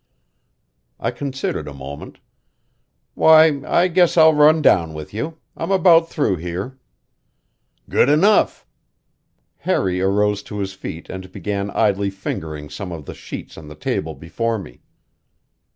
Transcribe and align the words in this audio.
I 0.99 1.11
considered 1.11 1.67
a 1.67 1.75
moment. 1.75 2.17
"Why, 3.13 3.61
I 3.67 3.87
guess 3.87 4.17
I'll 4.17 4.33
run 4.33 4.59
down 4.63 4.95
with 4.95 5.13
you. 5.13 5.37
I'm 5.55 5.69
about 5.69 6.09
through 6.09 6.37
here." 6.37 6.79
"Good 7.87 8.09
enough!" 8.09 8.65
Harry 9.57 10.01
arose 10.01 10.41
to 10.49 10.57
his 10.57 10.73
feet 10.73 11.07
and 11.07 11.31
began 11.31 11.69
idly 11.69 12.09
fingering 12.09 12.67
some 12.67 12.91
of 12.91 13.05
the 13.05 13.13
sheets 13.13 13.59
on 13.59 13.67
the 13.67 13.75
table 13.75 14.15
before 14.15 14.57
me. 14.57 14.81